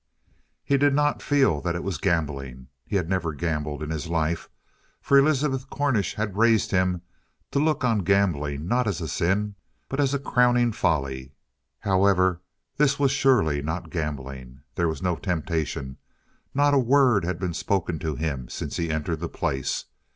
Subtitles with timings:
[0.63, 2.69] He did not feel that it was gambling.
[2.87, 4.49] He had never gambled in his life,
[4.99, 7.03] for Elizabeth Cornish had raised him
[7.51, 9.53] to look on gambling not as a sin,
[9.87, 11.33] but as a crowning folly.
[11.81, 12.41] However,
[12.77, 14.61] this was surely not gambling.
[14.73, 15.97] There was no temptation.
[16.55, 19.85] Not a word had been spoken to him since he entered the place.